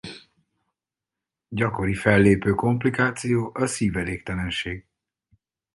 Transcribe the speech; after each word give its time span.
Gyakori 1.47 1.93
fellépő 1.93 2.51
komplikáció 2.53 3.49
a 3.53 3.65
szívelégtelenség. 3.65 4.85